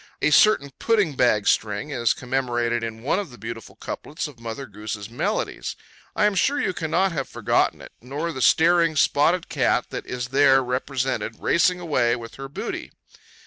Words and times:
A 0.19 0.31
certain 0.31 0.71
pudding 0.79 1.13
bag 1.15 1.45
string 1.47 1.91
is 1.91 2.15
commemorated 2.15 2.83
in 2.83 3.03
one 3.03 3.19
of 3.19 3.29
the 3.29 3.37
beautiful 3.37 3.75
couplets 3.75 4.27
of 4.27 4.39
Mother 4.39 4.65
Goose's 4.65 5.11
Melodies. 5.11 5.75
I 6.15 6.25
am 6.25 6.33
sure 6.33 6.59
you 6.59 6.73
cannot 6.73 7.11
have 7.11 7.29
forgotten 7.29 7.81
it, 7.83 7.91
nor 8.01 8.31
the 8.31 8.41
staring 8.41 8.95
spotted 8.95 9.47
cat 9.47 9.91
that 9.91 10.07
is 10.07 10.29
there 10.29 10.63
represented 10.63 11.35
racing 11.39 11.79
away 11.79 12.15
with 12.15 12.33
her 12.37 12.49
booty. 12.49 12.89